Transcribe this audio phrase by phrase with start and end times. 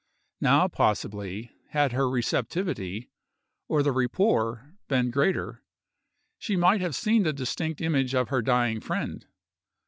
[0.39, 3.11] Now, possibly, had her receptivity,
[3.67, 5.63] or the rapport, been greater,
[6.39, 9.27] she might have seen the distinct image of her dying friend.